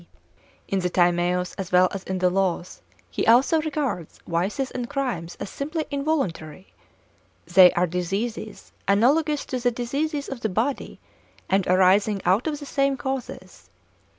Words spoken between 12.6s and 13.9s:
same causes.